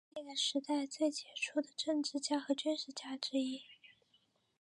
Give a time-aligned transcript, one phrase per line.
[0.15, 3.61] 他是那个时代最杰出的政治家和军事家之一。